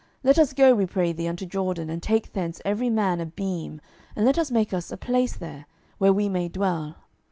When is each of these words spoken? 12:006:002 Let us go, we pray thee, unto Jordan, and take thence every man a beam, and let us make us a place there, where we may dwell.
12:006:002 0.01 0.09
Let 0.23 0.39
us 0.39 0.53
go, 0.53 0.73
we 0.73 0.85
pray 0.87 1.13
thee, 1.13 1.27
unto 1.27 1.45
Jordan, 1.45 1.91
and 1.91 2.01
take 2.01 2.33
thence 2.33 2.59
every 2.65 2.89
man 2.89 3.19
a 3.21 3.27
beam, 3.27 3.79
and 4.15 4.25
let 4.25 4.39
us 4.39 4.49
make 4.49 4.73
us 4.73 4.91
a 4.91 4.97
place 4.97 5.35
there, 5.35 5.67
where 5.99 6.11
we 6.11 6.27
may 6.27 6.47
dwell. 6.49 6.95